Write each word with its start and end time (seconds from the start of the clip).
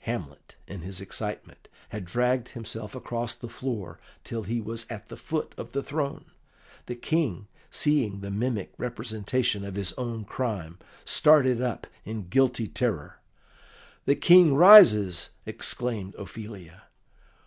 Hamlet, 0.00 0.56
in 0.68 0.82
his 0.82 1.00
excitement, 1.00 1.66
had 1.88 2.04
dragged 2.04 2.50
himself 2.50 2.94
across 2.94 3.32
the 3.32 3.48
floor 3.48 3.98
till 4.24 4.42
he 4.42 4.60
was 4.60 4.84
at 4.90 5.08
the 5.08 5.16
foot 5.16 5.54
of 5.56 5.72
the 5.72 5.82
throne. 5.82 6.26
The 6.84 6.96
King, 6.96 7.48
seeing 7.70 8.20
the 8.20 8.30
mimic 8.30 8.74
representation 8.76 9.64
of 9.64 9.76
his 9.76 9.94
own 9.94 10.26
crime, 10.26 10.78
started 11.06 11.62
up 11.62 11.86
in 12.04 12.28
guilty 12.28 12.68
terror. 12.68 13.20
"The 14.04 14.16
King 14.16 14.54
rises!" 14.54 15.30
exclaimed 15.46 16.14
Ophelia. 16.16 16.82